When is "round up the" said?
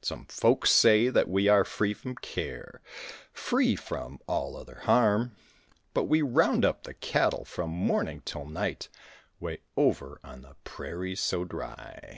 6.22-6.94